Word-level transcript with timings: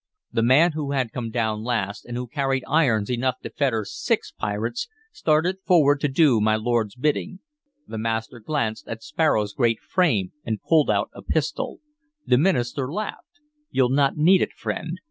The 0.31 0.41
man 0.41 0.71
who 0.71 0.93
had 0.93 1.11
come 1.11 1.29
down 1.29 1.61
last, 1.63 2.07
and 2.07 2.17
who 2.17 2.25
carried 2.25 2.63
irons 2.67 3.11
enough 3.11 3.35
to 3.43 3.51
fetter 3.51 3.85
six 3.87 4.31
pirates, 4.31 4.87
started 5.11 5.57
forward 5.63 5.99
to 5.99 6.07
do 6.07 6.41
my 6.41 6.55
lord's 6.55 6.95
bidding. 6.95 7.39
The 7.87 7.99
master 7.99 8.39
glanced 8.39 8.87
at 8.87 9.03
Sparrow's 9.03 9.53
great 9.53 9.79
frame, 9.79 10.31
and 10.43 10.59
pulled 10.59 10.89
out 10.89 11.11
a 11.13 11.21
pistol. 11.21 11.81
The 12.25 12.39
minister 12.39 12.91
laughed. 12.91 13.41
"You'll 13.69 13.89
not 13.89 14.17
need 14.17 14.41
it, 14.41 14.53
friend. 14.53 14.97